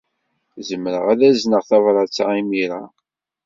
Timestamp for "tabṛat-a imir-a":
1.69-2.81